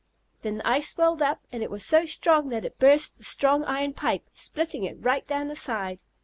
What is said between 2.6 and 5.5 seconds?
it burst the strong iron pipe, splitting it right down